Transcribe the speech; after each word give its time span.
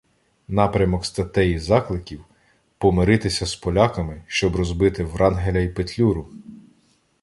Напрямок 0.49 1.05
статей 1.05 1.53
і 1.55 1.59
закликів— 1.59 2.25
"помиритися 2.77 3.45
з 3.45 3.55
поляками, 3.55 4.23
щоб 4.27 4.55
розбити 4.55 5.03
Врангеля 5.03 5.59
й 5.59 5.69
Петлюру"!. 5.69 6.29